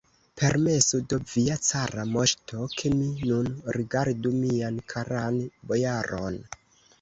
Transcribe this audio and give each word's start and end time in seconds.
Permesu 0.41 0.99
do, 1.11 1.17
via 1.33 1.57
cara 1.67 2.05
moŝto, 2.13 2.65
ke 2.79 2.91
mi 2.95 3.11
nun 3.33 3.51
rigardu 3.77 4.33
mian 4.39 4.81
karan 4.95 5.39
bojaron! 5.75 6.43